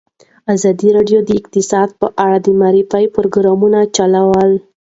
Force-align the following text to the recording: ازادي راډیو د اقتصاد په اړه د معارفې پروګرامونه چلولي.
ازادي 0.53 0.89
راډیو 0.97 1.19
د 1.25 1.29
اقتصاد 1.39 1.89
په 2.01 2.07
اړه 2.25 2.37
د 2.45 2.47
معارفې 2.59 3.05
پروګرامونه 3.15 3.79
چلولي. 3.95 4.57